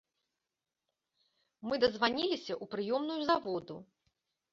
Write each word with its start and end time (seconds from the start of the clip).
Мы 1.71 1.75
дазваніліся 1.83 2.53
ў 2.55 2.65
прыёмную 2.73 3.19
заводу. 3.29 3.75